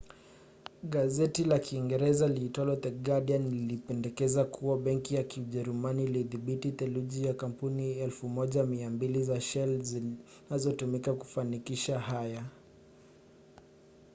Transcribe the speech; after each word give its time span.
gazeti 0.93 1.41
la 1.49 1.57
uingereza 1.71 2.25
liitwalo 2.27 2.75
the 2.83 2.91
guardian 3.03 3.43
lilipendekeza 3.53 4.43
kuwa 4.45 4.77
benki 4.77 5.15
ya 5.15 5.23
kijerumani 5.23 6.03
ilidhibiti 6.03 6.71
theluthi 6.71 7.25
ya 7.25 7.33
kampuni 7.33 8.05
1200 8.07 9.21
za 9.21 9.41
shell 9.41 9.81
zinazotumika 9.81 11.13
kufanikisha 11.13 11.99
haya 11.99 12.45